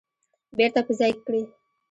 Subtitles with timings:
[0.57, 1.41] بیرته په ځای کړي